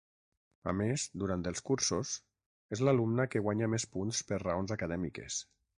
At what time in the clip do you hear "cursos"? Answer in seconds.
1.67-2.15